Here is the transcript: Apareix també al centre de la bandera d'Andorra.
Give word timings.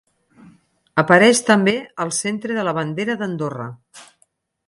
Apareix 1.01 1.41
també 1.49 1.75
al 2.07 2.13
centre 2.21 2.57
de 2.59 2.65
la 2.69 2.75
bandera 2.79 3.19
d'Andorra. 3.23 3.71